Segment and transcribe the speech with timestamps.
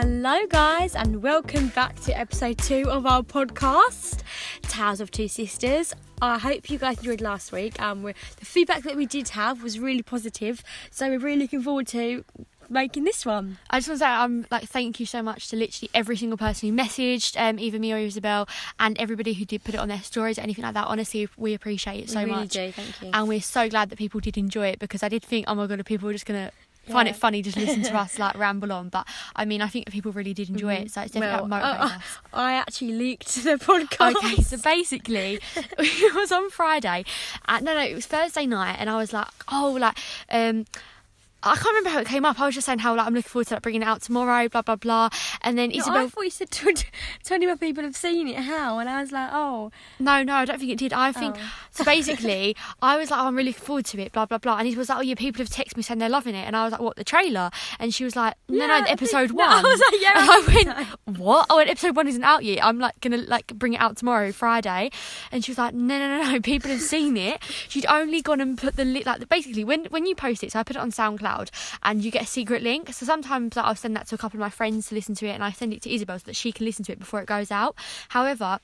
[0.00, 4.20] Hello, guys, and welcome back to episode two of our podcast,
[4.62, 5.92] Tales of Two Sisters.
[6.22, 7.82] I hope you guys enjoyed last week.
[7.82, 11.62] Um, we're, the feedback that we did have was really positive, so we're really looking
[11.62, 12.24] forward to
[12.68, 13.58] making this one.
[13.70, 16.38] I just want to say, um, like, thank you so much to literally every single
[16.38, 19.88] person who messaged, um, either me or Isabel, and everybody who did put it on
[19.88, 20.86] their stories or anything like that.
[20.86, 22.70] Honestly, we appreciate it so we really much, do.
[22.70, 23.10] Thank you.
[23.12, 25.66] and we're so glad that people did enjoy it because I did think, oh my
[25.66, 26.52] god, are people were just gonna
[26.88, 28.88] find it funny just listen to us like ramble on?
[28.88, 29.06] But
[29.36, 31.84] I mean, I think people really did enjoy it, so it's definitely Well, motivated uh,
[31.96, 32.02] us.
[32.32, 34.16] I actually leaked the podcast.
[34.16, 37.04] Okay, so basically, it was on Friday.
[37.46, 39.98] Uh, no, no, it was Thursday night, and I was like, oh, like,
[40.30, 40.64] um,
[41.42, 42.40] I can't remember how it came up.
[42.40, 44.48] I was just saying how like I'm looking forward to like bringing it out tomorrow,
[44.48, 45.08] blah blah blah.
[45.42, 46.86] And then No, Isabel, I thought you said 20,
[47.24, 48.36] 20 more people have seen it.
[48.36, 48.78] How?
[48.78, 49.70] And I was like, oh.
[50.00, 50.92] no, no, I don't think it did.
[50.92, 51.52] I think Oh.
[51.70, 51.84] so.
[51.84, 54.58] Basically, I was like, oh, I'm really looking forward to it, blah blah blah.
[54.58, 56.56] And he was like, oh yeah, people have texted me saying they're loving it, and
[56.56, 57.50] I was like, what the trailer?
[57.78, 59.64] And she was like, no, Yeah, no, episode think- no, one.
[59.64, 61.46] I was like, yeah, and I went, what?
[61.50, 62.64] Oh, and episode one isn't out yet.
[62.64, 64.90] I'm like gonna like bring it out tomorrow, Friday.
[65.30, 66.40] And she was like, no, no, no, no.
[66.48, 67.42] People have seen it.
[67.68, 70.52] She'd only gone and put the li- like basically when when you post it.
[70.52, 71.27] So I put it on SoundCloud,
[71.82, 72.92] and you get a secret link.
[72.92, 75.26] So sometimes like, I'll send that to a couple of my friends to listen to
[75.26, 77.20] it, and I send it to Isabel so that she can listen to it before
[77.20, 77.76] it goes out.
[78.08, 78.58] However.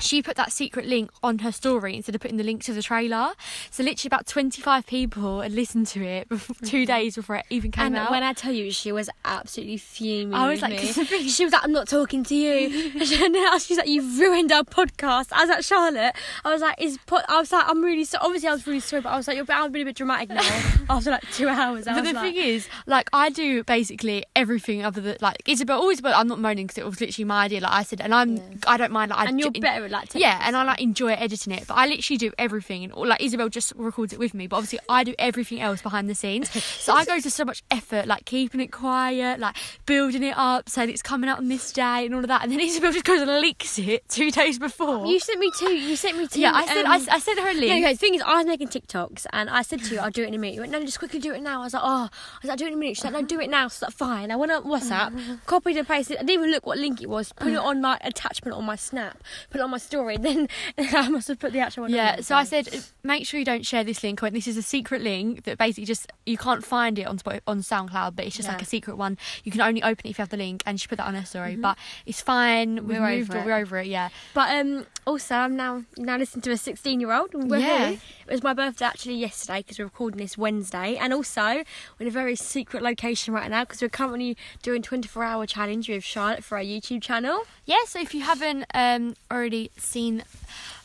[0.00, 2.82] She put that secret link on her story instead of putting the link to the
[2.82, 3.30] trailer.
[3.70, 7.70] So literally about 25 people had listened to it before, two days before it even
[7.70, 8.10] came And out.
[8.10, 10.34] when I tell you, she was absolutely fuming.
[10.34, 12.90] I was like, she was like, "I'm not talking to you."
[13.24, 16.14] and then she's like, "You've ruined our podcast." I was like, "Charlotte,"
[16.44, 17.20] I was like, "Is po-?
[17.28, 19.36] I was like, I'm really so obviously I was really sorry, but I was like,
[19.36, 20.40] you're I'm being a bit dramatic now."
[20.90, 24.84] After like two hours, I But the like, thing is, like, I do basically everything
[24.84, 25.78] other than like Isabel.
[25.80, 27.60] Always, but I'm not moaning because it was literally my idea.
[27.60, 29.10] Like I said, and I'm, I don't mind.
[29.10, 31.74] Like, I and you're ju- better like, Yeah, and I like enjoy editing it, but
[31.74, 32.84] I literally do everything.
[32.84, 36.08] And like Isabel just records it with me, but obviously I do everything else behind
[36.08, 36.50] the scenes.
[36.80, 40.68] So I go to so much effort, like keeping it quiet, like building it up,
[40.68, 42.42] saying it's coming out on this day and all of that.
[42.42, 45.06] And then Isabel just goes and leaks it two days before.
[45.06, 45.70] You sent me two.
[45.74, 46.40] You sent me two.
[46.40, 47.82] yeah, I said um, I, I sent her a link.
[47.82, 50.22] no, the thing is, I was making TikToks and I said to you, I'll do
[50.22, 50.54] it in a minute.
[50.54, 51.60] You went, no, just quickly do it now.
[51.60, 52.96] I was like, oh, I was like, do it in a minute.
[52.96, 53.68] She's like, no, do it now.
[53.68, 54.30] So I was like, fine.
[54.30, 56.16] I went on WhatsApp, copied and pasted.
[56.16, 57.32] I didn't even look what link it was.
[57.32, 60.16] Put it on like attachment on my Snap, put it on my story.
[60.30, 61.92] Then I must have put the actual one.
[61.92, 62.68] Yeah, there, so I said,
[63.02, 64.20] make sure you don't share this link.
[64.20, 68.16] This is a secret link that basically just you can't find it on on SoundCloud,
[68.16, 69.18] but it's just like a secret one.
[69.44, 71.14] You can only open it if you have the link, and she put that on
[71.14, 71.56] her story.
[71.56, 72.78] But it's fine.
[72.78, 72.88] Mm-hmm.
[72.88, 73.46] We're over it.
[73.46, 73.86] We're over it.
[73.86, 74.10] Yeah.
[74.34, 77.30] But um, also, I'm now now listening to a 16 year old.
[77.34, 77.90] Yeah.
[77.90, 81.64] It was my birthday actually yesterday because we're recording this Wednesday, and also we're
[81.98, 86.04] in a very secret location right now because we're currently doing 24 hour challenge with
[86.04, 87.42] Charlotte for our YouTube channel.
[87.66, 87.78] Yeah.
[87.86, 90.22] So if you haven't um already seen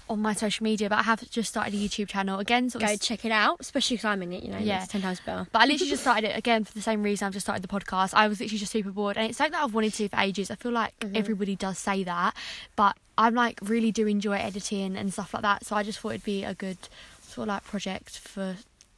[0.09, 2.69] on my social media, but I have just started a YouTube channel again.
[2.69, 4.43] Sort of Go check it out, especially because I'm in it.
[4.43, 4.83] You know, Yeah.
[4.83, 5.47] it's ten times better.
[5.51, 7.67] But I literally just started it again for the same reason I've just started the
[7.67, 8.13] podcast.
[8.13, 10.51] I was literally just super bored, and it's something that I've wanted to for ages.
[10.51, 11.15] I feel like Mm-hmm.
[11.17, 12.35] everybody does say that,
[12.75, 15.65] but I'm like really do enjoy editing and stuff like that.
[15.65, 16.77] So I just thought it'd be a good
[17.21, 18.57] sort of like project for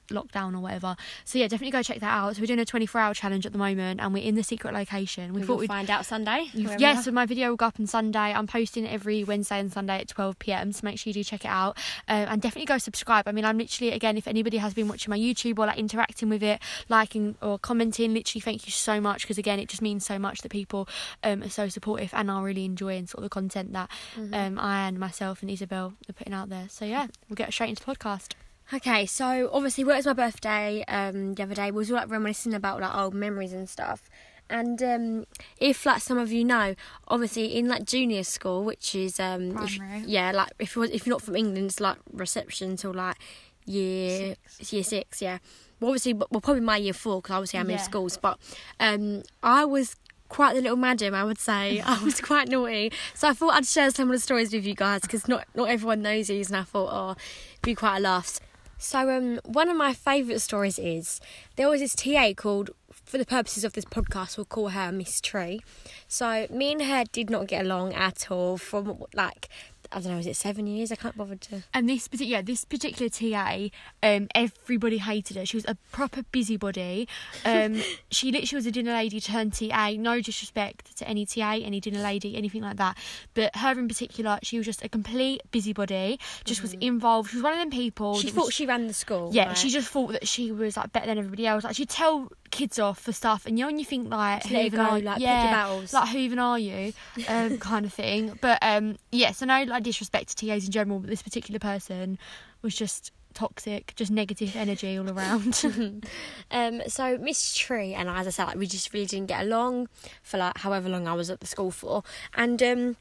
[0.09, 0.95] lockdown or whatever.
[1.25, 2.35] So yeah, definitely go check that out.
[2.35, 4.73] So we're doing a 24 hour challenge at the moment, and we're in the secret
[4.73, 5.33] location.
[5.33, 6.49] We We thought we'd find out Sunday.
[6.53, 8.19] You've- yeah, so my video will go up on Sunday.
[8.33, 11.45] I'm posting every Wednesday and Sunday at 12 pm, so make sure you do check
[11.45, 11.77] it out.
[12.07, 13.27] Um, and definitely go subscribe.
[13.27, 16.29] I mean, I'm literally, again, if anybody has been watching my YouTube or like interacting
[16.29, 20.05] with it, liking or commenting, literally thank you so much because, again, it just means
[20.05, 20.87] so much that people
[21.23, 24.33] um, are so supportive and are really enjoying sort of the content that Mm-hmm.
[24.33, 26.67] um, I and myself and Isabel are putting out there.
[26.69, 28.31] So, yeah, we'll get straight into the podcast.
[28.73, 31.97] Okay, so obviously, where it was my birthday um, the other day, we was all
[31.97, 34.09] like reminiscing about like old memories and stuff.
[34.49, 35.25] And um,
[35.57, 36.75] if like some of you know,
[37.07, 40.03] obviously in like junior school, which is um, if- Primary.
[40.05, 43.17] yeah, like if was, if you're not from England, it's like reception till like
[43.65, 44.35] year
[44.69, 45.37] year six, yeah.
[45.79, 47.83] Well, obviously, well, probably my year four because obviously I moved Yeah.
[47.83, 48.17] schools.
[48.17, 48.37] But
[48.79, 49.95] um, I was
[50.29, 51.79] quite the little madam, I would say.
[51.85, 54.75] I was quite naughty, so I thought I'd share some of the stories with you
[54.75, 58.01] guys because not not everyone knows these, and I thought, oh, it'd be quite a
[58.01, 58.39] laugh.
[58.77, 61.19] So um, one of my favourite stories is
[61.55, 65.19] there was this TA called, for the purposes of this podcast, we'll call her Miss
[65.19, 65.61] Tree.
[66.07, 69.49] So me and her did not get along at all from like
[69.91, 70.91] I don't know, is it seven years?
[70.91, 71.63] I can't bother to.
[71.73, 73.69] And this particular, yeah, this particular TA,
[74.03, 75.45] um, everybody hated her.
[75.45, 77.07] She was a proper busybody.
[77.45, 77.81] Um,
[78.11, 79.91] she literally was a dinner lady turned TA.
[79.97, 82.97] No disrespect to any TA, any dinner lady, anything like that.
[83.33, 86.19] But her in particular, she was just a complete busybody.
[86.45, 87.31] Just was involved.
[87.31, 88.17] She was one of them people.
[88.19, 89.29] She thought was- she ran the school.
[89.33, 89.57] yeah, right?
[89.57, 91.63] she just thought that she was like better than everybody else.
[91.63, 94.51] Like she'd tell kids off for stuff, and you know when you think like, it
[94.51, 95.93] even go, are, like, yeah, battles.
[95.93, 96.93] like who even are you,
[97.27, 98.37] um, kind of thing.
[98.41, 102.17] But um, yeah, so no like disrespect to TAs in general, but this particular person
[102.61, 106.03] was just toxic, just negative energy all around.
[106.49, 109.41] Um, so Miss Tree and I, as I said, like we just really didn't get
[109.41, 109.89] along
[110.23, 112.03] for like however long I was at the school for,
[112.35, 112.95] and um,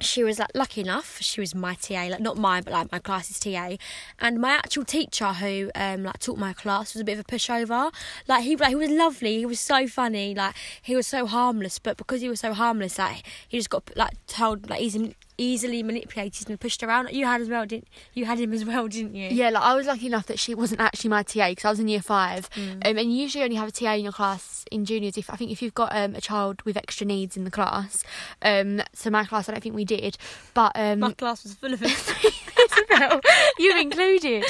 [0.00, 2.98] she was like lucky enough she was my TA like not mine but like my
[2.98, 3.76] class's TA
[4.18, 7.24] and my actual teacher who um like taught my class was a bit of a
[7.24, 7.92] pushover.
[8.26, 11.78] Like he like he was lovely he was so funny like he was so harmless
[11.78, 15.82] but because he was so harmless like he just got like told like easily easily
[15.82, 19.14] manipulated and pushed around you had as well didn't you had him as well didn't
[19.14, 21.70] you yeah, like I was lucky enough that she wasn't actually my TA because I
[21.70, 22.86] was in year five, Mm.
[22.86, 25.16] um, and you usually only have a TA in your class in juniors.
[25.16, 28.04] If I think if you've got um, a child with extra needs in the class,
[28.42, 30.18] um, so my class I don't think we did,
[30.52, 33.20] but um, my class was full of it Isabel,
[33.58, 34.44] you included.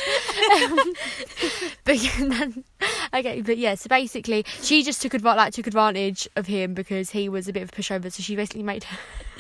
[0.63, 0.93] Um,
[1.85, 2.65] but yeah, then,
[3.15, 7.11] okay, but yeah, so basically, she just took advantage, like took advantage of him because
[7.11, 8.11] he was a bit of a pushover.
[8.11, 8.85] So she basically made.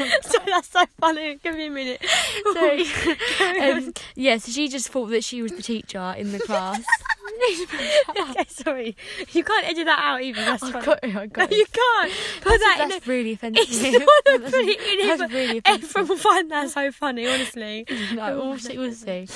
[0.23, 2.05] so that's so funny give me a minute
[2.52, 2.79] so,
[3.62, 6.82] um, yeah, so she just thought that she was the teacher in the class.
[8.20, 8.97] okay sorry
[9.32, 11.17] you can't edit that out either that's I got it.
[11.17, 11.58] I got No, it.
[11.58, 12.12] you can't
[12.43, 13.64] put that in That's a, really offensive.
[13.69, 15.91] It's not That's- it that's really offensive.
[15.97, 17.87] Everyone will find that so funny, honestly.
[18.14, 19.26] no, we'll see, we'll see.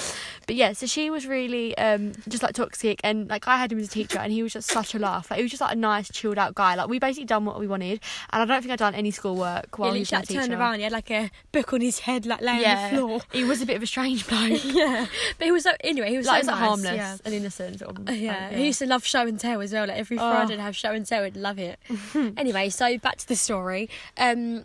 [0.46, 3.78] But yeah, so she was really um, just like toxic, and like I had him
[3.78, 5.30] as a teacher, and he was just such a laugh.
[5.30, 6.74] Like he was just like a nice, chilled out guy.
[6.74, 8.00] Like we basically done what we wanted,
[8.30, 10.53] and I don't think I'd done any schoolwork while he he was my teacher.
[10.58, 13.20] Around, he had like a book on his head, like laying yeah, on the floor.
[13.32, 14.64] he was a bit of a strange bloke.
[14.64, 15.06] yeah,
[15.38, 16.10] but he was so anyway.
[16.10, 17.16] He was like, so he was like nice, harmless Yeah.
[17.24, 17.78] and innocent.
[17.80, 19.86] Sort of, Yeah, like, he used to love show and tell as well.
[19.86, 20.20] Like every Oh.
[20.30, 21.22] Friday, to have show and tell.
[21.24, 21.78] I'd love it.
[22.36, 23.88] anyway, so back to the story.
[24.16, 24.64] Um,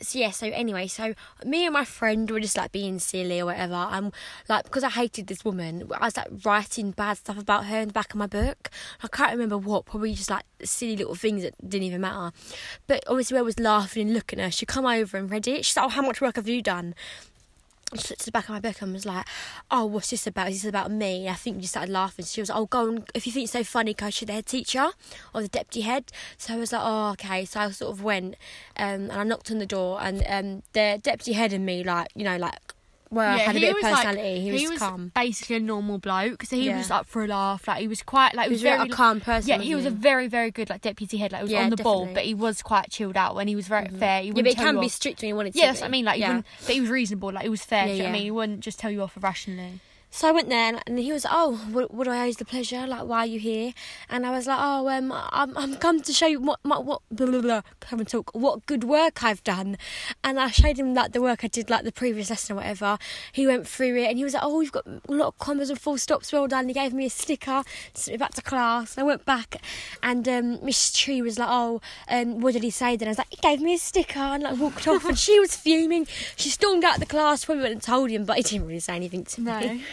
[0.00, 1.14] so yeah, so anyway, so
[1.44, 3.74] me and my friend were just like being silly or whatever.
[3.74, 4.12] Um,
[4.48, 7.88] like because I hated this woman, I was like writing bad stuff about her in
[7.88, 8.70] the back of my book.
[9.02, 12.32] I can't remember what, probably just like silly little things that didn't even matter.
[12.86, 14.50] But obviously, I was laughing and looking at her.
[14.50, 15.64] She come over and read it.
[15.64, 16.94] She's like, "Oh, how much work have you done?"
[17.92, 19.26] Looked at the back of my book and was like,
[19.70, 20.48] "Oh, what's this about?
[20.48, 22.24] Is this about me?" I think just started laughing.
[22.24, 24.32] She was like, "Oh, go and if you think it's so funny, go to the
[24.32, 24.90] head teacher
[25.32, 28.34] or the deputy head." So I was like, "Oh, okay." So I sort of went
[28.76, 32.08] um, and I knocked on the door, and um, the deputy head and me, like
[32.16, 32.58] you know, like
[33.10, 34.40] well, had a bit of personality.
[34.40, 35.12] he was, calm.
[35.14, 36.78] basically a normal bloke, so he Yeah.
[36.78, 37.68] was up for a laugh.
[37.68, 39.48] Like he was quite like He was very, a calm person.
[39.48, 41.32] Yeah, he was a very, very good like deputy head.
[41.32, 43.56] Like he was Yeah, on the ball, but he was quite chilled out when he
[43.56, 43.98] was very mm-hmm.
[43.98, 44.22] fair.
[44.22, 44.92] He yeah, but he can be off.
[44.92, 45.58] strict when you want it to.
[45.58, 45.82] Yeah, that's be.
[45.82, 46.04] what I mean.
[46.04, 46.42] Like, he yeah.
[46.64, 47.32] but he was reasonable.
[47.32, 47.86] Like, he was fair.
[47.86, 48.22] Yeah, do you know what I mean?
[48.22, 49.80] He wouldn't just tell you off irrationally.
[50.16, 52.38] So I went there and- he was like, "Oh, what, what do I owe is
[52.38, 52.86] the pleasure?
[52.86, 53.74] Like, why are you here?"
[54.08, 57.02] And I was like, "Oh, um, I'm I'm come to show you what my, what
[57.10, 59.76] blah, blah, blah, come and talk what good work I've done."
[60.24, 62.96] And I showed him like the work I did like the previous lesson or whatever.
[63.30, 65.68] He went through it and he was like, "Oh, you've got a lot of commas
[65.68, 68.96] and full stops, well done." He gave me a sticker, sent me back to class.
[68.96, 69.56] I went back
[70.02, 73.18] and um, Miss Tree was like, "Oh, um, what did he say?" Then I was
[73.18, 75.04] like, "He gave me a sticker," and like walked off.
[75.04, 76.06] and she was fuming.
[76.36, 77.44] She stormed out of the class.
[77.44, 79.84] Probably went and told him, but he didn't really say anything to me.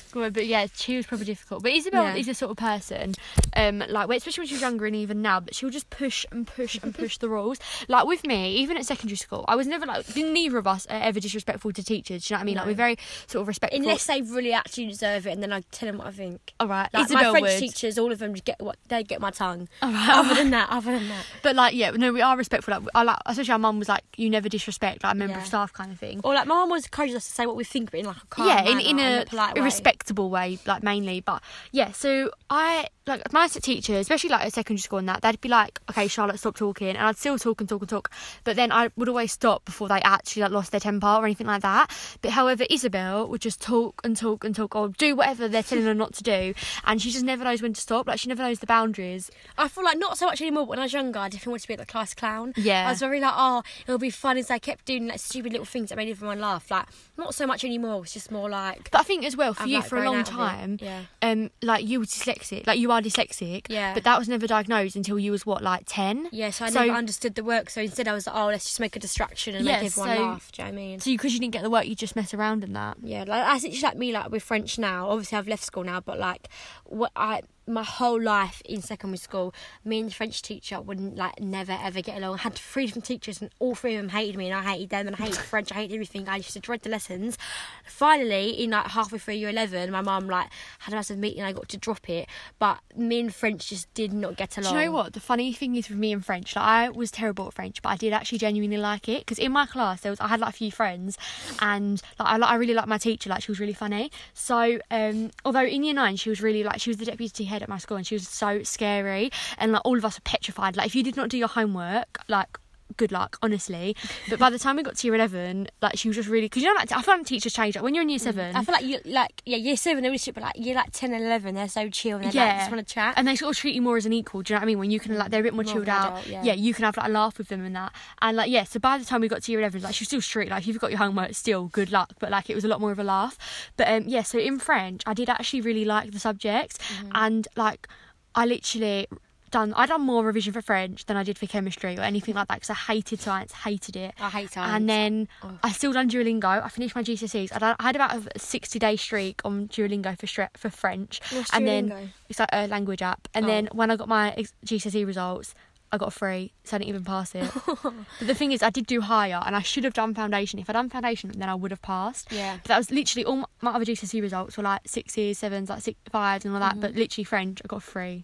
[0.13, 1.63] But yeah, she was probably difficult.
[1.63, 2.15] But Isabel Yeah.
[2.15, 3.15] is the sort of person,
[3.55, 6.25] um, like well, especially when she was younger and even now, but she'll just push
[6.31, 7.57] and push and push the rules.
[7.87, 11.01] Like with me, even at secondary school, I was never like neither of us are
[11.01, 12.25] ever disrespectful to teachers.
[12.27, 12.55] Do you know what I mean?
[12.55, 12.71] Like No.
[12.71, 12.97] we're very
[13.27, 13.81] sort of respectful.
[13.81, 16.53] Unless they really actually deserve it, and then I tell them what I think.
[16.59, 17.59] all right, Like Isabel my French would.
[17.59, 19.67] teachers, all of them just get what they get my tongue.
[19.81, 22.73] All right, Other than that, other than that, But like, yeah, no, we are respectful.
[22.73, 25.41] Like, I like, especially our mum was like, "You never disrespect," like a member Yeah.
[25.41, 26.21] of staff kind of thing.
[26.23, 28.17] or like my mum was encourages us to say what we think, but in like
[28.17, 29.65] a calm yeah, in, manner, in a, polite a way.
[30.01, 31.21] Respectable way, like mainly.
[31.21, 35.39] But yeah, so I like my teacher, especially like at secondary school and that, they'd
[35.41, 38.11] be like, "Okay, Charlotte, stop talking," and I'd still talk and talk and talk,
[38.43, 41.47] but then I would always stop before they actually like lost their temper or anything
[41.47, 41.91] like that.
[42.21, 45.85] But however, Isabel would just talk and talk and talk or do whatever they're telling
[45.85, 46.53] her not to do,
[46.85, 48.07] and she just never knows when to stop.
[48.07, 49.29] Like she never knows the boundaries.
[49.57, 50.63] I feel like not so much anymore.
[50.63, 52.53] But when I was younger, I definitely wanted to be like the class clown.
[52.55, 52.87] Yeah.
[52.87, 54.37] I was very like, oh, it'll be fun.
[54.37, 56.69] As I kept doing like stupid little things that made everyone laugh.
[56.71, 56.85] Like
[57.17, 58.03] not so much anymore.
[58.03, 58.89] It's just more like.
[58.91, 60.37] But I think as well for I've, you like, for a long out of it.
[60.37, 61.01] time, Yeah.
[61.21, 63.93] um, like you were dyslexic, like you are dyslexic, Yeah.
[63.93, 66.27] But that was never diagnosed until you was what, like ten?
[66.31, 67.69] Yeah, so I So- never understood the work.
[67.69, 70.15] So instead, I was like, oh, let's just make a distraction and Yeah, make everyone
[70.17, 70.51] so- laugh.
[70.51, 70.99] Do you know what I mean?
[70.99, 72.97] So because you, didn't get the work, you just mess around in that.
[73.03, 75.09] Yeah, like that's it's like me, like with French now.
[75.09, 76.47] Obviously, I've left school now, but like,
[76.85, 79.53] what I my whole life in secondary school,
[79.85, 82.35] me and the French teacher wouldn't like never ever get along.
[82.35, 84.89] I had three different teachers, and all three of them hated me, and I hated
[84.89, 85.71] them, and I hated French.
[85.71, 86.27] I hated everything.
[86.27, 87.37] I used to dread the lessons.
[87.85, 90.49] Finally, in like halfway through year eleven, my mum like
[90.79, 91.43] had a massive meeting.
[91.43, 92.27] I got to drop it,
[92.59, 94.73] but me and French just did not get Do along.
[94.73, 95.13] you know what?
[95.13, 97.89] The funny thing is with me and French, like I was terrible at French, but
[97.89, 100.49] I did actually genuinely like it because in my class there was I had like
[100.49, 101.17] a few friends,
[101.59, 103.29] and like I, like, I really liked my teacher.
[103.29, 104.11] Like she was really funny.
[104.33, 107.61] So um, although in year nine she was really like she was the deputy head
[107.61, 110.75] at my school, and she was so scary, and like all of us were petrified.
[110.75, 112.57] Like if you did not do your homework, like
[112.97, 113.95] good luck, honestly.
[114.29, 116.61] But by the time we got to year eleven, like she was just really because
[116.63, 117.75] you know, like I find teachers change.
[117.75, 120.09] Like when you're in year seven, I feel like you like yeah, year seven they're
[120.11, 122.59] really strict, but like year like ten and eleven they're so chill and they like,
[122.59, 123.13] just want to chat.
[123.17, 124.41] and they sort of treat you more as an equal.
[124.41, 124.79] Do you know what I mean?
[124.79, 126.25] When you can like they're a bit more, More chilled out.
[126.25, 126.53] adult, yeah.
[126.53, 127.93] you can have like a laugh with them and that.
[128.21, 130.07] And like yeah, so by the time we got to year eleven, like she was
[130.09, 130.51] still strict.
[130.51, 132.13] Like if you've got your homework, still good luck.
[132.19, 133.37] But like it was a lot more of a laugh.
[133.77, 137.09] But um yeah, so in French, I did actually really like the subject, Mm-hmm.
[137.15, 137.87] and like
[138.35, 139.07] I literally
[139.51, 142.47] done I done more revision for French than I did for chemistry or anything like
[142.47, 144.13] that because I hated science, hated it.
[144.19, 144.73] I hate science.
[144.75, 145.57] And then Oh.
[145.63, 146.63] I still done Duolingo.
[146.63, 147.53] I finished my GCSEs.
[147.53, 151.19] I, done, I had about a 60 day streak on Duolingo for stre- for French.
[151.31, 153.27] What's and then it's like a language app.
[153.33, 153.47] And Oh.
[153.47, 154.33] then when I got my
[154.65, 155.53] GCSE results,
[155.93, 157.51] I got a free, so I didn't even pass it.
[157.83, 160.57] but the thing is, I did do higher, and I should have done foundation.
[160.57, 162.31] If I'd done foundation, then I would have passed.
[162.31, 162.55] Yeah.
[162.63, 165.81] But that was literally all my, my other GCSE results were like sixes, sevens, like
[165.81, 166.71] six, fives, and all that.
[166.73, 166.79] Mm-hmm.
[166.79, 168.23] But literally French, I got a free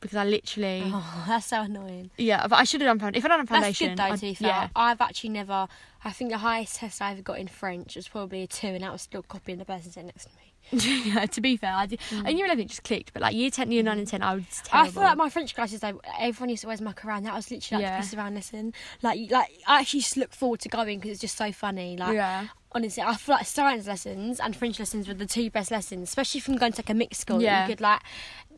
[0.00, 0.82] because I literally.
[0.86, 2.10] Oh, that's so annoying.
[2.18, 2.46] yeah.
[2.46, 3.18] But I should have done foundation.
[3.18, 4.48] If I'd done That's foundation, good though, to be fair.
[4.48, 4.68] yeah.
[4.76, 5.68] I've actually never.
[6.04, 8.82] I think the highest test I ever got in French was probably a two, and
[8.82, 10.42] that was still copying the person sitting next to me.
[10.72, 12.00] yeah, to be fair, I did.
[12.10, 12.24] Mm.
[12.28, 14.34] And year 11 it just clicked, but like year 10, year 9 and 10, I
[14.34, 14.88] was terrible.
[14.88, 17.22] I feel like my French classes, though, everyone used to always muck around.
[17.22, 17.96] That was literally like Yeah.
[17.98, 18.72] the piss around lesson.
[19.00, 21.96] Like, like I actually just look forward to going because it's just so funny.
[21.96, 22.48] Like, Yeah.
[22.76, 26.40] Honestly, I feel like science lessons and French lessons were the two best lessons, especially
[26.40, 27.40] from going to like a mixed school.
[27.42, 27.62] Yeah.
[27.62, 28.02] You could like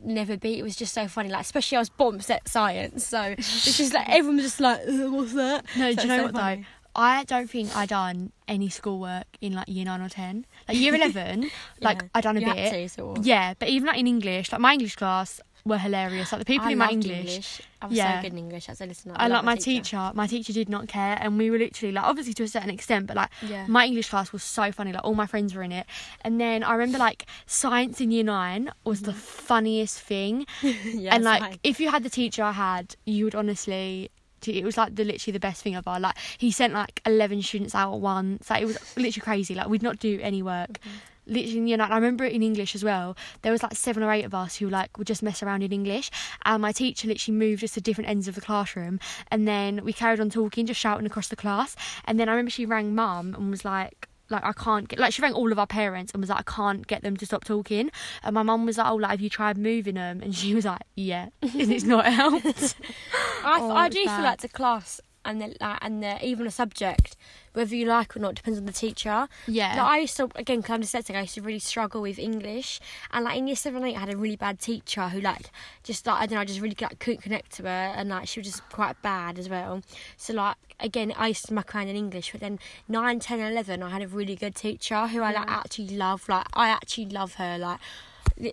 [0.03, 0.59] never beat.
[0.59, 1.29] It was just so funny.
[1.29, 4.81] Like, especially I was bottom set science, so it's just like everyone was just like,
[4.85, 6.63] "What's that?" No, So do you know so what though?
[6.95, 10.45] I don't think I done any schoolwork in like year 9 or 10.
[10.67, 11.49] Like year 11,
[11.81, 12.07] like Yeah.
[12.15, 12.91] I done a You bit.
[12.93, 13.15] to.
[13.21, 16.31] Yeah, but even like in English, like my English class were hilarious.
[16.31, 18.17] Like the people I in my loved English, I was Yeah.
[18.17, 19.13] so good in English as a listener.
[19.17, 20.11] I love like my teacher.
[20.13, 23.07] My teacher did not care, and we were literally like, obviously to a certain extent,
[23.07, 23.65] but like Yeah.
[23.67, 24.91] my English class was so funny.
[24.93, 25.85] Like all my friends were in it,
[26.21, 29.19] and then I remember like science in year nine was the mm-hmm.
[29.19, 30.45] funniest thing.
[30.63, 34.11] yeah, and like if you had the teacher I had, you would honestly.
[34.47, 35.99] It was like the literally the best thing ever.
[35.99, 38.49] Like he sent like eleven students out at once.
[38.49, 39.53] Like it was literally crazy.
[39.53, 40.79] Like we'd not do any work.
[40.79, 40.97] Mm-hmm.
[41.29, 43.15] Literally, you know, I remember it in English as well.
[43.41, 45.71] There was like seven or eight of us who like would just mess around in
[45.71, 46.11] English,
[46.45, 48.99] and my teacher literally moved us to different ends of the classroom,
[49.31, 51.75] and then we carried on talking, just shouting across the class.
[52.05, 55.13] And then I remember she rang mum and was like, like I can't get like
[55.13, 57.43] she rang all of our parents and was like I can't get them to stop
[57.43, 57.89] talking.
[58.23, 60.65] And my mum was like oh like have you tried moving them and she was
[60.65, 61.29] like yeah.
[61.41, 62.45] And it's not helped.
[63.43, 66.51] I, Oh, I do feel like the class and the like, and the, even a
[66.51, 67.15] subject,
[67.53, 69.27] whether you like or not, depends on the teacher.
[69.47, 69.69] Yeah.
[69.69, 72.79] Like, I used to again, because I'm dyslexic, I used to really struggle with English,
[73.11, 75.51] and like in year seven, and eight, I had a really bad teacher who like
[75.83, 78.27] just like I don't know, I just really like, couldn't connect to her, and like
[78.27, 79.81] she was just quite bad as well.
[80.17, 83.51] So like again, I used to muck around in English, but then nine, ten, and
[83.51, 86.29] eleven, I had a really good teacher who I like actually love.
[86.29, 87.57] Like I actually love her.
[87.57, 87.79] Like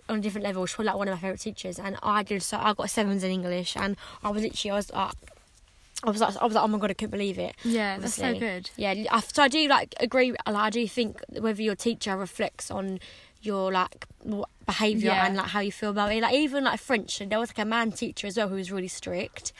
[0.09, 0.65] on a different level.
[0.65, 2.57] She was like one of my favourite teachers, and I did so.
[2.57, 5.13] I got sevens in English, and I was literally I was like.
[6.03, 7.55] I was like, I was like, oh my god, I couldn't believe it.
[7.63, 10.31] yeah that's so good Yeah, I, so I do like agree.
[10.31, 12.99] Like, I do think whether your teacher reflects on
[13.41, 14.05] your like
[14.65, 15.25] behaviour Yeah.
[15.25, 16.21] and like how you feel about it.
[16.21, 18.87] Like even like French, there was like a man teacher as well who was really
[18.87, 19.53] strict,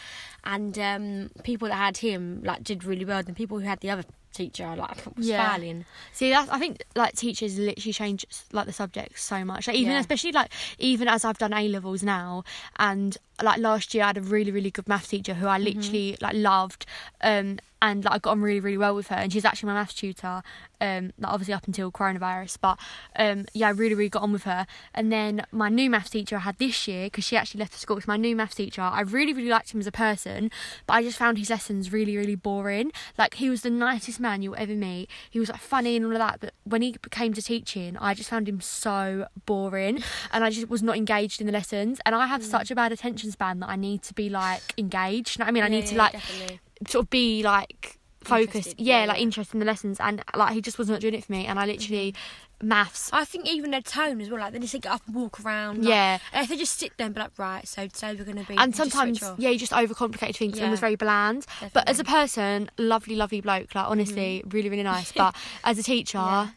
[0.44, 3.20] and um, people that had him like did really well.
[3.26, 4.04] And people who had the other
[4.38, 5.54] teacher like was Yeah.
[5.56, 5.86] failing.
[6.14, 9.68] See, that's I think like teachers literally change like the subjects so much.
[9.68, 10.00] Like even Yeah.
[10.00, 12.44] especially like even as I've done A levels now,
[12.78, 15.64] and like last year I had a really really good math teacher who I Mm-hmm.
[15.78, 16.86] literally like loved,
[17.22, 19.74] um, and like I got on really really well with her, and she's actually my
[19.76, 20.42] maths tutor.
[20.80, 22.78] Um, like obviously up until coronavirus, but
[23.16, 24.68] um, yeah, I really really got on with her.
[24.94, 27.80] And then my new maths teacher I had this year because she actually left the
[27.80, 27.98] school.
[27.98, 28.82] It's my new maths teacher.
[28.82, 30.52] I really really liked him as a person,
[30.86, 32.92] but I just found his lessons really really boring.
[33.18, 35.10] Like he was the nicest man you'll ever meet.
[35.30, 38.14] He was like funny and all of that, but when he came to teaching, I
[38.14, 42.00] just found him so boring, and I just was not engaged in the lessons.
[42.06, 45.38] And I have such a bad attention span that I need to be like engaged.
[45.38, 45.64] You know what I mean?
[45.64, 46.60] I Yeah, need to yeah, like definitely.
[46.88, 48.76] Sort of be like focused.
[48.80, 49.24] Yeah, yeah, like yeah.
[49.24, 51.46] interested in the lessons, and like he just was not doing it for me.
[51.46, 52.68] And I literally mm-hmm.
[52.68, 53.10] maths.
[53.14, 54.40] I think even their tone as well.
[54.40, 55.80] Like they just get up and walk around.
[55.80, 56.20] Like, Yeah.
[56.34, 58.58] And if they just sit there and be like, right, so today we're to be.
[58.58, 62.70] and sometimes yeah you just overcomplicate things and was very bland but as a person
[62.78, 64.50] lovely lovely bloke like honestly mm-hmm.
[64.50, 66.50] really really nice but as a teacher Yeah.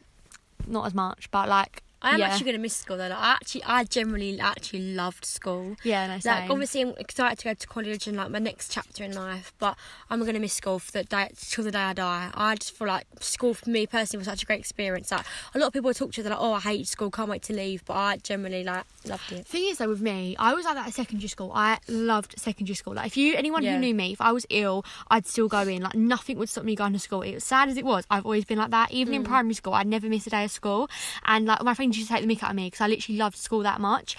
[0.67, 2.27] not as much but like I am yeah.
[2.29, 3.09] actually going to miss school though.
[3.09, 5.77] Like, I actually, I generally actually loved school.
[5.85, 6.51] yeah no Like same.
[6.51, 9.53] obviously, I'm excited to go to college and like my next chapter in life.
[9.59, 9.77] But
[10.09, 12.31] I'm going to miss school for the day till the day I die.
[12.35, 15.11] I just feel like school for me personally was such a great experience.
[15.11, 17.29] Like a lot of people I talk to, they're like, "Oh, I hate school, can't
[17.29, 19.47] wait to leave." But I generally like loved it.
[19.47, 22.75] thing is though with me i was like that at secondary school i loved secondary
[22.75, 23.73] school like if you anyone Yeah.
[23.73, 26.65] who knew me if i was ill i'd still go in like nothing would stop
[26.65, 28.93] me going to school it was sad as it was i've always been like that
[28.93, 29.17] even Mm.
[29.17, 30.91] in primary school i'd never miss a day of school
[31.25, 33.19] and like my friends used to take the mick out of me because i literally
[33.19, 34.17] loved school that much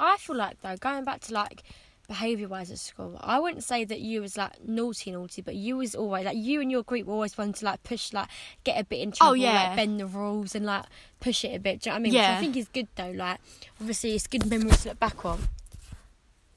[0.00, 1.62] I feel like though going back to like
[2.08, 5.76] behaviour wise at school, I wouldn't say that you was like naughty naughty, but you
[5.76, 8.28] was always like you and your group were always wanting to like push like
[8.64, 9.68] get a bit in trouble, Oh, yeah.
[9.68, 10.84] like bend the rules and like
[11.20, 11.80] push it a bit.
[11.80, 12.12] Do you know what I mean?
[12.12, 12.36] Which Yeah.
[12.36, 13.12] I think is good though.
[13.12, 13.38] Like
[13.80, 15.48] obviously it's good memories to look back on.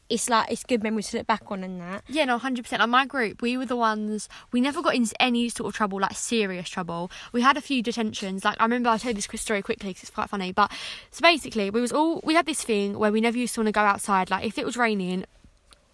[0.10, 2.04] It's like it's good memories to look back on and that.
[2.08, 2.82] Yeah, no, hundred percent.
[2.82, 6.00] On my group, we were the ones we never got into any sort of trouble,
[6.00, 7.12] like serious trouble.
[7.34, 8.46] We had a few detentions.
[8.46, 10.54] Like I remember, I'll tell this story quickly because it's quite funny.
[10.54, 10.72] But
[11.12, 13.68] so basically, we was all we had this thing where we never used to want
[13.68, 14.30] to go outside.
[14.30, 15.26] Like if it was raining.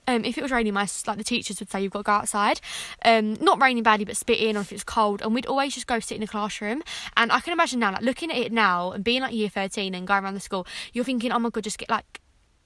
[0.05, 2.11] Um, if it was raining, my like the teachers would say you've got to go
[2.11, 2.59] outside.
[3.05, 6.01] Um, not raining badly, but spitting, or if it's cold, and we'd always just go
[6.01, 6.83] sit in the classroom.
[7.15, 9.95] And I can imagine now, like looking at it now and being like year thirteen
[9.95, 12.19] and going around the school, you're thinking, oh my god, just get like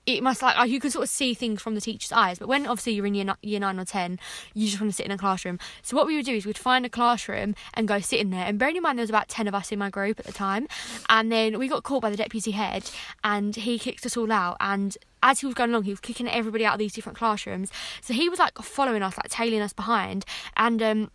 [0.08, 2.66] it must like you can sort of see things from the teacher's eyes but when
[2.66, 4.18] obviously you're in year, year 9 or 10
[4.54, 6.58] you just want to sit in a classroom so what we would do is we'd
[6.58, 9.28] find a classroom and go sit in there and bearing in mind there was about
[9.28, 10.68] 10 of us in my group at the time
[11.10, 12.90] and then we got caught by the deputy head
[13.24, 16.28] and he kicked us all out and as he was going along, he was kicking
[16.28, 17.72] everybody out of these different classrooms.
[18.02, 20.24] So he was like following us, like tailing us behind.
[20.56, 21.12] And um,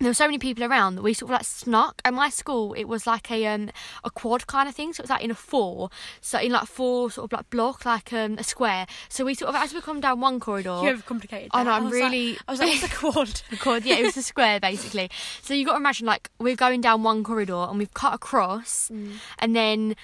[0.00, 2.00] there were so many people around that we sort of like snuck.
[2.04, 3.70] At my school, it was like a um
[4.04, 5.90] a quad kind of thing, so it was like in a four,
[6.20, 8.86] so in like four sort of like block, like um a square.
[9.08, 10.80] So we sort of as we come down one corridor.
[10.84, 11.48] You overcomplicated.
[11.52, 11.64] I that.
[11.64, 13.42] know, I'm like- really- I was like, what's a quad?
[13.50, 15.10] the quad, yeah, it was a square basically.
[15.42, 18.90] So you got to imagine like we're going down one corridor and we've cut across,
[18.90, 19.96] and then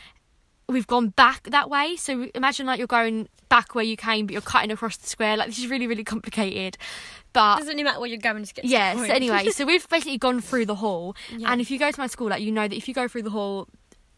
[0.68, 1.94] we've gone back that way.
[1.96, 5.36] So imagine like you're going back where you came, but you're cutting across the square.
[5.36, 6.76] Like this is really really complicated,
[7.34, 8.62] but Doesn't really matter where you're going to get.
[8.62, 11.52] To yeah so anyway so we've basically gone through the hall Yeah.
[11.52, 13.24] and if you go to my school like you know that if you go through
[13.24, 13.68] the hall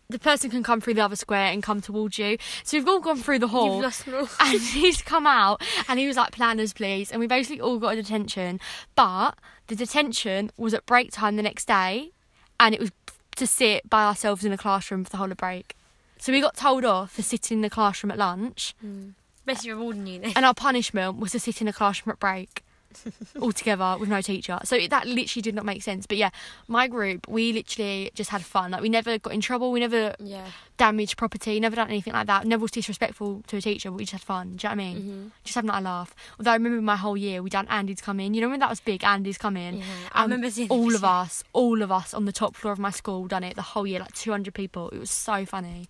[0.08, 3.00] the person can come through the other square and come towards you so we've all
[3.00, 4.28] gone through the hall You've lost all.
[4.40, 7.94] and he's come out and he was like planners please and we basically all got
[7.94, 8.61] a detention
[8.94, 9.32] but
[9.66, 12.12] the detention was at break time the next day
[12.61, 12.92] and it was
[13.35, 15.75] to sit by ourselves in a classroom for the whole of break
[16.18, 19.12] so we got told off for sitting in the classroom at lunch mm.
[19.44, 20.32] Basically rewarding you then.
[20.37, 22.62] and our punishment was to sit in a classroom at break
[23.40, 24.58] altogether with no teacher.
[24.64, 26.06] So that literally did not make sense.
[26.06, 26.30] But yeah,
[26.68, 28.70] my group, we literally just had fun.
[28.70, 29.72] Like we never got in trouble.
[29.72, 30.46] We never Yeah.
[30.76, 31.58] damaged property.
[31.60, 32.46] Never done anything like that.
[32.46, 33.90] Never was disrespectful to a teacher.
[33.90, 34.56] But we just had fun.
[34.56, 34.96] Do you know what I mean?
[35.02, 35.26] Mm-hmm.
[35.44, 36.14] Just having like a laugh.
[36.38, 38.34] Although I remember my whole year we done Andy's coming.
[38.34, 39.78] You know when that was big, Andy's coming.
[39.78, 42.78] Yeah, I remember seeing all of us, all of us on the top floor of
[42.78, 44.88] my school done it the whole year, like 200 people.
[44.90, 45.88] It was so funny.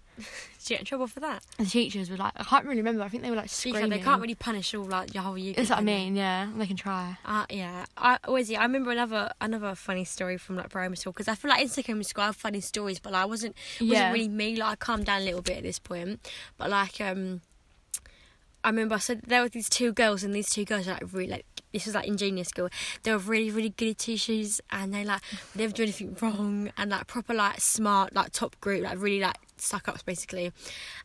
[0.66, 1.44] Did you get in trouble for that?
[1.58, 3.02] And the teachers were like, I can't really remember.
[3.04, 3.88] I think they were like screaming.
[3.88, 5.54] they can't really punish all like your whole year.
[5.54, 5.94] That's what I can they?
[6.06, 6.16] mean.
[6.16, 7.18] Yeah, they can try.
[7.24, 8.50] Uh, yeah, I always.
[8.50, 11.62] Yeah, I remember another another funny story from like primary school because I feel like
[11.62, 14.10] in secondary school I have funny stories, but like, I wasn't wasn't Yeah.
[14.12, 14.56] really me.
[14.56, 16.20] Like I calmed down a little bit at this point,
[16.58, 17.42] but like um,
[18.64, 21.12] I remember I said there were these two girls and these two girls were like
[21.12, 22.68] really like this was like in junior school.
[23.04, 25.20] They were really really good at teachers and they like
[25.54, 29.20] would never do anything wrong and like proper like smart like top group like really
[29.20, 30.52] like stuck ups basically.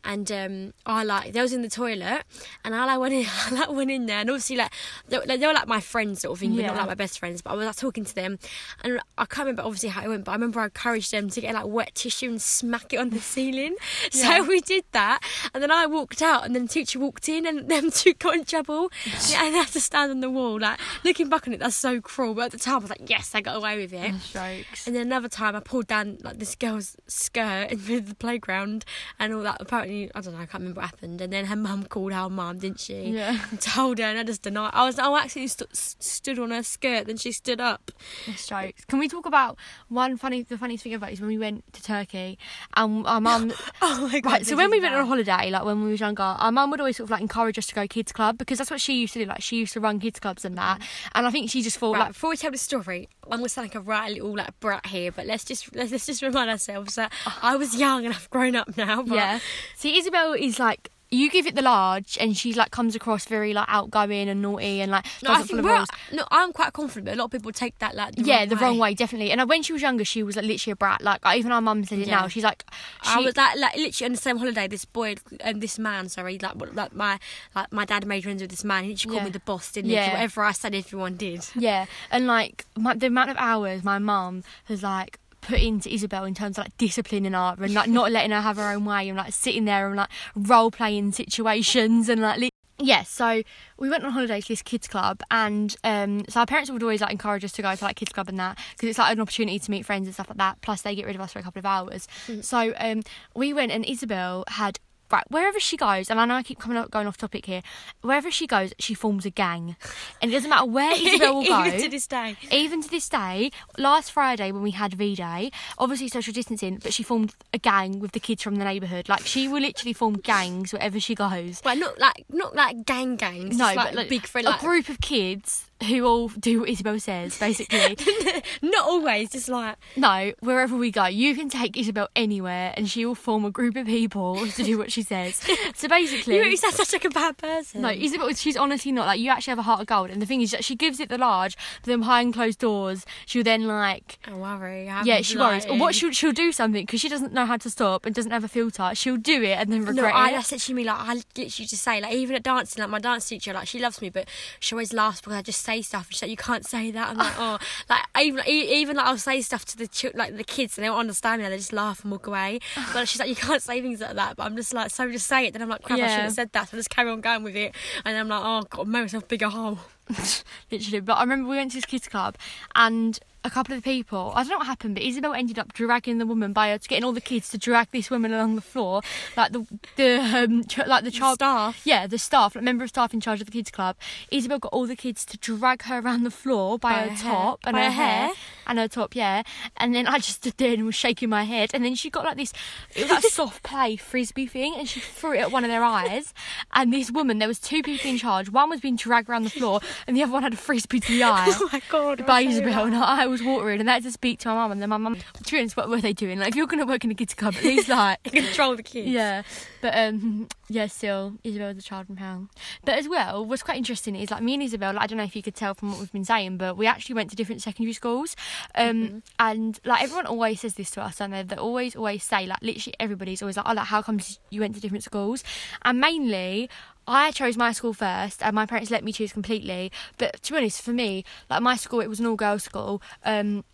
[0.04, 2.22] And um, I like they was in the toilet
[2.64, 4.72] and I like went in I like went in there and obviously like
[5.08, 7.18] they, were- they were like my friends sort of thing, but not like my best
[7.18, 7.42] friends.
[7.42, 8.38] But I was like talking to them
[8.84, 11.40] and I can't remember obviously how it went, but I remember I encouraged them to
[11.40, 13.76] get like wet tissue and smack it on the ceiling.
[14.10, 15.22] So we did that
[15.54, 18.34] and then I walked out and then the teacher walked in and them two got
[18.34, 18.90] in trouble
[19.28, 20.58] yeah, and they had to stand on the wall.
[20.60, 22.34] Like looking back on it, that's so cruel.
[22.34, 24.14] But at the time I was like, yes, I got away with it.
[24.20, 24.86] Strokes.
[24.86, 28.84] And then another time I pulled down like this girl's skirt in the the playground
[29.18, 29.56] and all that.
[29.60, 31.20] Apparently, I don't know, I can't remember what happened.
[31.20, 33.10] And then her mum called our mum, didn't she?
[33.10, 33.38] Yeah.
[33.50, 34.70] And told her, and I just denied.
[34.74, 37.90] I was, I actually st- stood on her skirt, then she stood up.
[38.36, 38.84] Strokes.
[38.84, 39.56] Can we talk about
[39.88, 40.42] one funny?
[40.42, 42.38] The funniest thing about it is when we went to Turkey,
[42.74, 43.52] and our mum.
[43.80, 44.32] Oh my god!
[44.32, 46.70] Right, so when we went on a holiday, like when we was younger, our mum
[46.70, 49.00] would always sort of like encourage us to go kids club because that's what she
[49.00, 49.26] used to do.
[49.26, 50.84] Like she used to run kids clubs and that, mm.
[51.14, 53.48] and I think she just thought Right, like before we tell the story, I'm gonna
[53.48, 56.50] sound like a right little like brat here, but let's just let's, let's just remind
[56.50, 57.38] ourselves that oh.
[57.42, 59.02] I was young and I've grown up now.
[59.02, 59.38] But Yeah.
[59.76, 63.52] See, Isabel is like you give it the large, and she like comes across very
[63.52, 67.14] like outgoing and naughty and like No, I think we're, no, I'm quite confident, but
[67.14, 68.60] a lot of people take that like the yeah, wrong the way.
[68.62, 69.30] wrong way, definitely.
[69.30, 71.02] And uh, when she was younger, she was like literally a brat.
[71.02, 72.20] Like even our mum said it Yeah.
[72.22, 72.28] now.
[72.28, 72.64] She's like,
[73.02, 74.66] I she- was like, like literally on the same holiday.
[74.68, 77.18] This boy and this man, sorry, like like my
[77.54, 78.84] like my dad made friends with this man.
[78.84, 79.24] He literally called Yeah.
[79.26, 80.06] me the boss, didn't Yeah.
[80.06, 80.12] he?
[80.12, 81.46] Whatever I said, everyone did.
[81.54, 86.24] Yeah, and like my, the amount of hours my mum has like put into Isabel
[86.24, 89.08] in terms of like disciplining her and like not letting her have her own way
[89.08, 92.38] and like sitting there and like role playing situations and like.
[92.38, 93.42] Li- yeah, so
[93.78, 97.00] we went on holiday to this kids club, and um, so our parents would always
[97.00, 99.20] like encourage us to go to like kids club and that because it's like an
[99.20, 100.60] opportunity to meet friends and stuff like that.
[100.62, 102.08] Plus, they get rid of us for a couple of hours.
[102.40, 103.02] So um,
[103.36, 104.80] we went, and Isabel had
[105.12, 107.62] right wherever she goes, and I know I keep coming up going off topic here.
[108.00, 109.76] Wherever she goes, she forms a gang,
[110.20, 111.64] and it doesn't matter where Isabel will go.
[111.64, 112.36] Even to this day.
[112.50, 116.92] Even to this day, last Friday when we had VE Day, obviously social distancing, but
[116.92, 119.08] she formed a gang with the kids from the neighbourhood.
[119.08, 121.60] Like she will literally form gangs wherever she goes.
[121.64, 123.56] Well, not like not like gang gangs.
[123.56, 126.68] No, like but like, big friend, a like group of kids who all do what
[126.68, 127.96] Isabel says, basically.
[128.62, 129.30] not always.
[129.30, 133.44] Just like no, wherever we go, you can take Isabel anywhere, and she will form
[133.44, 135.40] a group of people to do what she says.
[135.74, 137.82] So basically, you sound such like a bad person.
[137.82, 139.30] No, Isabel, she's honestly not like you.
[139.30, 141.18] Actually have a heart of gold, and the thing is that she gives it the
[141.18, 144.84] large, but then behind closed doors, she'll then like, I worry.
[145.04, 145.66] yeah, she worries.
[145.66, 148.30] Or what she'll she'll do something because she doesn't know how to stop and doesn't
[148.32, 148.90] have a filter.
[148.94, 150.32] She'll do it and then regret No, I, it.
[150.32, 150.84] that's literally me.
[150.84, 153.78] Like I literally just say, like even at dancing, like my dance teacher, like she
[153.78, 154.28] loves me, but
[154.60, 156.06] she always laughs because I just say stuff.
[156.08, 157.58] And she's like, "You can't say that." I'm like, "Oh,"
[157.88, 160.88] like even even like I'll say stuff to the chil- like the kids, and they
[160.88, 161.48] don't understand me.
[161.48, 162.60] They just laugh and walk away.
[162.92, 165.26] But she's like, "You can't say things like that." But I'm just like, "So just
[165.26, 167.10] say it." Then I'm like, "Crap, I shouldn't have said that." So I just carry
[167.10, 169.78] on going with it, and I'm like, "Oh, God, make myself a bigger hole."
[170.70, 171.00] literally.
[171.00, 172.36] But I remember we went to this kids club
[172.74, 176.18] and a couple of people, I don't know what happened, but Isabel ended up dragging
[176.18, 178.60] the woman by her, to getting all the kids to drag this woman along the
[178.60, 179.02] floor,
[179.36, 181.80] like the the um, ch- like the child staff.
[181.84, 183.96] Yeah, the staff, like member of staff in charge of the kids club.
[184.30, 187.16] Isabel got all the kids to drag her around the floor by, By her, her
[187.22, 188.30] top and her, her hair, hair?
[188.66, 189.42] and her top, yeah.
[189.76, 192.24] And then I just stood there and was shaking my head, and then she got
[192.24, 192.52] like this,
[192.94, 195.70] it was like a soft play frisbee thing, and she threw it at one of
[195.70, 196.32] their eyes.
[196.72, 198.50] And this woman, there was two people in charge.
[198.50, 201.12] One was being dragged around the floor, and the other one had a frisbee to
[201.12, 202.24] the eye Oh my god!
[202.24, 202.92] by Isabel, and.
[203.02, 205.16] I was watering, and I had to speak to my mum, and then my mum,
[205.16, 206.38] to be honest, what were they doing?
[206.38, 209.08] Like, if you're to work in a kids club, at least like, control the kids.
[209.08, 209.42] yeah,
[209.80, 212.48] but um, yeah, still Isabel's a child from hell.
[212.84, 214.94] But as well, what's quite interesting is like me and Isabel.
[214.94, 216.86] Like, I don't know if you could tell from what we've been saying, but we
[216.86, 218.36] actually went to different secondary schools.
[218.74, 222.46] Um, and like everyone always says this to us, and they they always always say
[222.46, 225.42] like literally everybody's always like, oh, like how comes you went to different schools?
[225.82, 226.68] And mainly.
[227.06, 229.90] I chose my school first, and my parents let me choose completely.
[230.18, 233.64] But to be honest, for me, like my school, it was an all-girls school, um,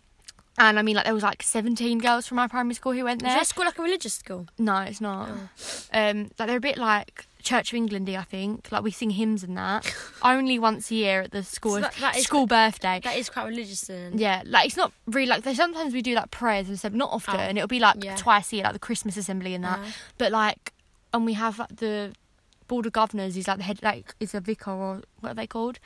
[0.57, 3.21] and I mean, like there was like seventeen girls from my primary school who went
[3.21, 3.35] Is there.
[3.35, 4.47] your school like a religious school?
[4.57, 5.29] No, it's not.
[5.93, 8.69] Um, like they're a bit like Church of Englandy, I think.
[8.69, 9.89] Like we sing hymns and that.
[10.21, 12.99] Only once a year at the school So that- that is- school birthday.
[13.03, 14.17] That is quite religious then.
[14.17, 17.11] Yeah, like it's not really like they sometimes we do like prayers and stuff, not
[17.11, 17.39] often.
[17.39, 18.15] Oh, It'll be like yeah.
[18.17, 19.79] twice a year, like the Christmas assembly and that.
[19.79, 19.91] Uh-huh.
[20.17, 20.73] But like,
[21.13, 22.13] and we have like the
[22.69, 25.47] board of governors is like the head, like is a vicar or what are they
[25.47, 25.79] called?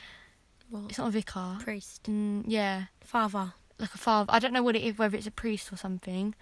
[0.70, 0.84] What?
[0.90, 1.56] It's not a vicar.
[1.60, 3.54] Priest, Mm, yeah, father.
[3.78, 4.30] like a father.
[4.32, 6.34] I don't know what it is, whether it's a priest or something.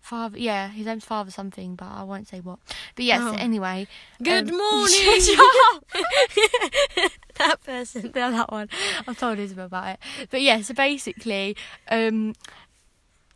[0.00, 2.58] Father, yeah, his name's Father something, but I won't say what.
[2.94, 3.34] But yes, Oh.
[3.36, 3.86] anyway.
[4.22, 5.20] Good um, morning.
[5.20, 5.84] Shut up.
[7.36, 8.10] that person.
[8.14, 8.70] Yeah, that one.
[9.06, 9.98] I've told Isabel about it.
[10.30, 11.54] But yeah, so basically,
[11.90, 12.34] um,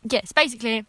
[0.09, 0.85] yes, basically,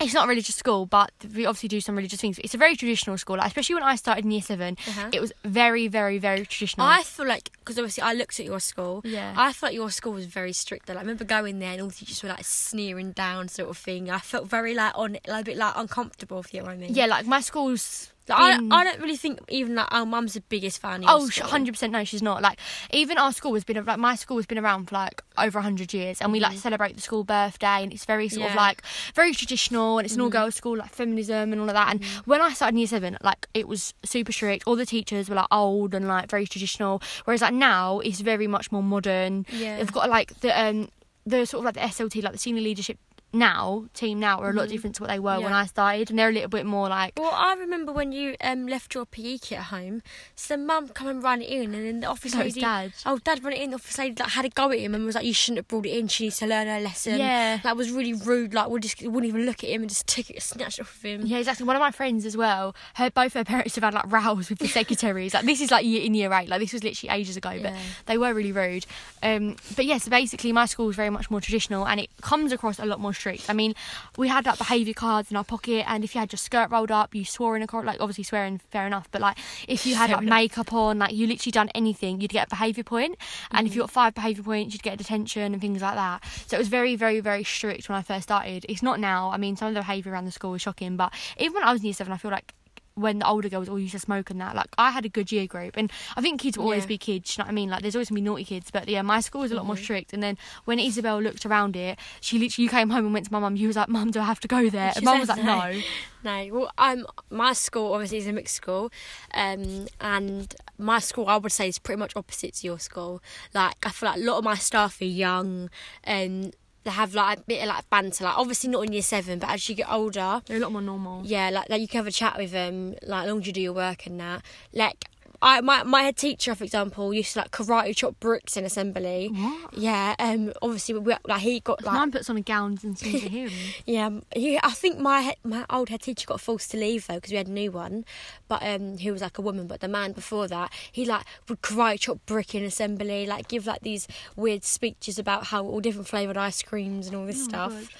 [0.00, 2.38] it's not a religious school, but we obviously do some religious things.
[2.38, 5.10] It's a very traditional school, like, especially when I started in year 7 Uh-huh.
[5.12, 6.86] It was very, very, very traditional.
[6.86, 9.02] I feel like because obviously I looked at your school.
[9.04, 9.34] Yeah.
[9.36, 10.86] I felt your school was very strict.
[10.86, 10.94] Though.
[10.94, 13.76] Like, I remember going there and all the teachers were like sneering down, sort of
[13.76, 14.10] thing.
[14.10, 16.40] I felt very like on, like, a bit like uncomfortable.
[16.40, 16.94] If you know what I mean.
[16.94, 18.12] yeah, like my school's.
[18.36, 21.02] I, been- I don't really think even like our mum's the biggest fan.
[21.04, 21.48] Of Oh, school.
[21.48, 22.42] 100% no, she's not.
[22.42, 22.58] Like,
[22.92, 25.92] even our school has been, like, my school has been around for, like, over 100
[25.94, 26.20] years.
[26.20, 27.82] And we, like, to celebrate the school birthday.
[27.82, 28.42] And it's very sort of.
[28.42, 28.48] Yeah.
[28.50, 28.56] Mm-hmm.
[28.58, 28.82] like,
[29.14, 29.98] very traditional.
[29.98, 31.90] And it's an all girls school, like, feminism and all of that.
[31.90, 34.64] And when I started in year seven, like, it was super strict.
[34.66, 37.02] All the teachers were, like, old and, like, very traditional.
[37.24, 39.46] Whereas, like, now it's very much more modern.
[39.50, 39.76] Yeah.
[39.78, 40.88] They've got, like, the, um,
[41.26, 42.98] the sort of, like, the SLT, like, the senior leadership
[43.32, 45.54] now, team now, are a lot different to what they were when Mm-hmm.
[45.54, 46.10] I started.
[46.10, 49.04] And they're a little bit more, like, Well, I remember when you um, left your
[49.06, 50.02] PE kit at home,
[50.34, 52.92] so mum come and ran it in, and then the office No, lady, Dad.
[53.04, 53.70] oh, dad ran it in.
[53.70, 55.68] The office lady like, had a go at him and was like, "You shouldn't have
[55.68, 56.08] brought it in.
[56.08, 57.58] She needs to learn her lesson." Yeah.
[57.62, 58.54] that was really rude.
[58.54, 60.96] Like, we just wouldn't even look at him and just took it, snatched it off
[60.96, 61.22] of him.
[61.26, 61.66] Yeah, exactly.
[61.66, 62.74] One of my friends as well.
[62.94, 65.34] Her both her parents have had like rows with the secretaries.
[65.34, 66.48] like this is like year, in year eight.
[66.48, 67.74] Like this was literally ages ago, but
[68.06, 68.86] they were really rude.
[69.22, 72.52] Um, but yeah, so basically my school is very much more traditional, and it comes
[72.52, 73.50] across a lot more strict.
[73.50, 73.74] I mean,
[74.16, 76.90] we had like behaviour cards in our pocket, and if you had your skirt rolled
[76.90, 77.84] up, you swore in a court.
[77.84, 79.08] Like obviously swearing, fair enough.
[79.10, 80.34] But like if you had Fair like enough.
[80.34, 83.16] makeup on, like you literally done anything, you'd get a behaviour point.
[83.50, 83.86] And if you mm-hmm.
[83.86, 86.24] got five behaviour points, you'd get a detention and things like that.
[86.46, 88.64] So it was very, very, very strict when I first started.
[88.68, 89.30] It's not now.
[89.30, 91.72] I mean, some of the behaviour around the school was shocking, but even when I
[91.72, 92.54] was in year seven, I feel like
[92.98, 95.30] when the older girls all used to smoke and that, like I had a good
[95.32, 96.88] year group, and I think kids will always Yeah.
[96.88, 97.36] be kids.
[97.36, 97.70] You know what I mean?
[97.70, 99.76] Like there's always gonna be naughty kids, but yeah, my school was a lot more
[99.76, 100.12] strict.
[100.12, 103.32] And then when Isabel looked around it, she literally you came home and went to
[103.32, 103.56] my mum.
[103.56, 105.42] You was like, "Mum, do I have to go there?" She And mum was like,
[105.42, 105.80] "No."
[106.24, 108.90] No, well, um, my school obviously is a mixed school,
[109.34, 113.22] um, and my school I would say is pretty much opposite to your school.
[113.54, 115.70] Like I feel like a lot of my staff are young,
[116.02, 118.24] and they have like a bit of like banter.
[118.24, 120.82] Like obviously not in year seven, but as you get older, They're a lot more
[120.82, 121.22] normal.
[121.24, 123.52] yeah, like, like you can have a chat with them, like as long as you
[123.52, 124.42] do your work and that.
[124.72, 125.04] Like
[125.40, 129.28] I my my head teacher, for example, used to like karate chop bricks in assembly.
[129.32, 129.74] What?
[129.74, 133.08] Yeah, um, obviously we, like he got like Mine puts on a gown and to
[133.08, 133.50] him.
[133.86, 137.14] yeah, um, he, I think my my old head teacher got forced to leave though
[137.14, 138.04] because we had a new one,
[138.48, 139.66] but um, who was like a woman.
[139.68, 143.66] But the man before that, he like would karate chop brick in assembly, like give
[143.66, 147.48] like these weird speeches about how all different flavored ice creams and all this Oh,
[147.48, 147.90] stuff.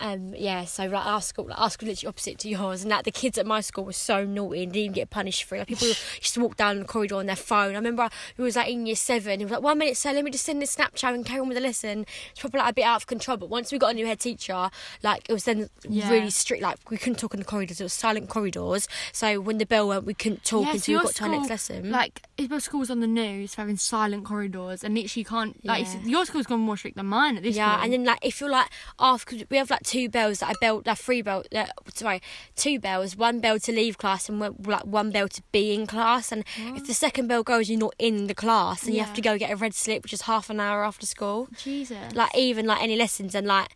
[0.00, 3.04] Um, yeah, so like our school, like, our school literally opposite to yours, and that
[3.04, 5.58] the kids at my school were so naughty and didn't even get punished for it.
[5.60, 5.88] Like people
[6.20, 7.72] used to walk down the corridor on their phone.
[7.72, 9.40] I remember who was like in year seven.
[9.40, 11.48] it was like, "One minute, sir, let me just send this Snapchat and carry on
[11.48, 13.36] with the lesson." It's probably like a bit out of control.
[13.36, 14.70] But once we got a new head teacher,
[15.02, 16.10] like it was then Yeah.
[16.10, 16.62] really strict.
[16.62, 17.80] Like we couldn't talk in the corridors.
[17.80, 18.88] It was silent corridors.
[19.12, 21.22] So when the bell went, we couldn't talk Yeah, so until we your got to
[21.24, 21.90] our next school, lesson.
[21.90, 25.64] Like, if your school's on the news for having silent corridors and literally you can't,
[25.64, 26.00] like, Yeah.
[26.04, 27.56] your school's gone more strict than mine at this point.
[27.56, 27.84] yeah, point.
[27.84, 30.82] and then like if you're like after we have like two bells that I bell
[30.84, 32.20] like three bell uh, sorry
[32.56, 35.86] two bells one bell to leave class and one, like one bell to be in
[35.86, 36.30] class.
[36.32, 36.44] And
[36.76, 39.38] if the second bell goes you're not in the class and you have to go
[39.38, 41.48] get a red slip which is half an hour after school.
[41.56, 42.14] Jesus.
[42.14, 43.70] like even like any lessons and like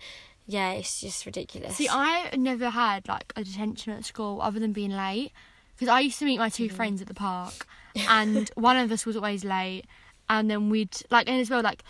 [0.46, 1.76] yeah it's just ridiculous.
[1.76, 5.32] See, I never had like a detention at school other than being late
[5.74, 6.72] because I used to meet my two Mm.
[6.72, 7.66] friends at the park,
[8.08, 9.84] and one of us was always late,
[10.28, 11.82] and then we'd like and as well like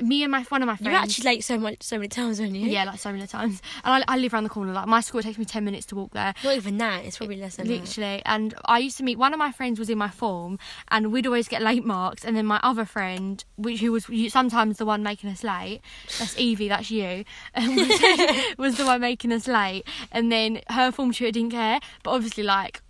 [0.00, 0.90] me and my one of my friends.
[0.90, 3.62] were actually late so much so many times weren't you yeah, like so many times,
[3.84, 4.72] and I, I live around the corner.
[4.72, 6.34] Like my school takes me ten minutes to walk there.
[6.44, 9.32] not even that it's probably less than that Literally, and I used to meet one
[9.32, 10.58] of my friends was in my form,
[10.90, 12.24] and we'd always get late marks.
[12.24, 15.80] And then my other friend, which who was sometimes the one making us late,
[16.18, 17.24] that's Evie, that's you,
[17.56, 19.84] was, was the one making us late.
[20.12, 22.82] And then her form tutor didn't care, but obviously like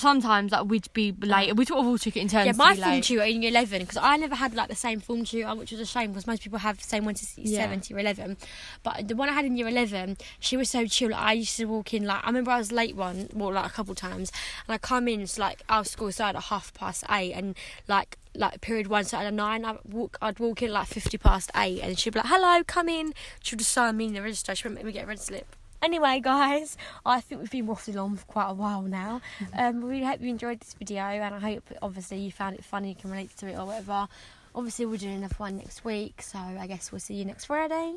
[0.00, 1.54] sometimes like we'd be late.
[1.56, 2.46] We sort of all took it in turns.
[2.46, 3.04] Yeah, to my be form late.
[3.04, 5.80] tutor in year 11, because I never had like the same form tutor, which was
[5.80, 7.60] a shame because most people have the same one to Yeah.
[7.64, 8.36] 7 to year 11.
[8.82, 11.10] But the one I had in year 11, she was so chill.
[11.10, 13.66] Like, I used to walk in, like, I remember I was late one, well, like
[13.66, 14.30] a couple times,
[14.66, 17.54] and I come in, it's like our school started at half past eight, and
[17.88, 19.64] like, like period one started at nine.
[19.64, 22.88] I'd walk, I'd walk in like 50 past eight, and she'd be like, hello, come
[22.88, 23.14] in.
[23.40, 24.54] She would just sign me in the register.
[24.54, 25.54] She wouldn't make me get a red slip.
[25.82, 29.20] Anyway, guys, I think we've been waffling on for quite a while now.
[29.56, 32.64] Um, we really hope you enjoyed this video, and I hope obviously you found it
[32.64, 34.08] funny, you can relate to it or whatever.
[34.54, 37.96] Obviously, we're doing another one next week, so I guess we'll see you next Friday.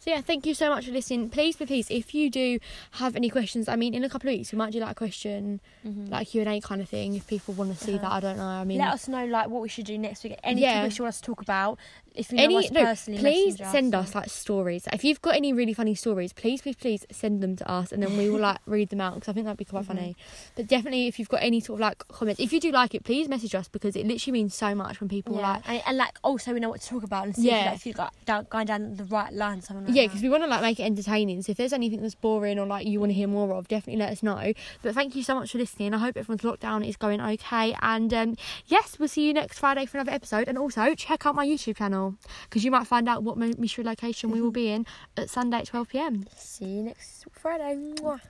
[0.00, 1.28] So yeah, thank you so much for listening.
[1.28, 2.60] Please, please, if you do
[2.92, 4.94] have any questions, I mean, in a couple of weeks we might do like a
[4.94, 7.14] question, like Q and A kind of thing.
[7.16, 8.02] If people want to see Uh-huh.
[8.02, 8.44] that, I don't know.
[8.44, 10.38] I mean, Let us know like what we should do next week.
[10.44, 10.74] Any Yeah.
[10.78, 11.78] topics you want us to talk about.
[12.14, 14.88] If you know any us no, personally, please send us like stories.
[14.92, 18.02] If you've got any really funny stories, please, please, please send them to us, and
[18.02, 20.16] then we will like read them out because I think that'd be quite funny.
[20.56, 23.04] But definitely, if you've got any sort of like comments, if you do like it,
[23.04, 25.68] please message us because it literally means so much when people Yeah, like.
[25.68, 27.72] and, and like also we know what to talk about and see Yeah.
[27.72, 29.60] if, you, like, if you're down, going down the right line.
[29.62, 31.40] Something Yeah, because we want to like make it entertaining.
[31.42, 33.98] So if there's anything that's boring or like you want to hear more of, definitely
[33.98, 34.52] let us know.
[34.82, 35.94] But thank you so much for listening.
[35.94, 37.74] I hope everyone's lockdown is going okay.
[37.80, 40.46] And um, yes, we'll see you next Friday for another episode.
[40.46, 43.84] And also check out my YouTube channel because you might find out what my mystery
[43.84, 44.84] location we will be in
[45.16, 46.26] at Sunday at 12 pm.
[46.36, 47.94] See you next Friday.
[47.96, 48.20] Mwah.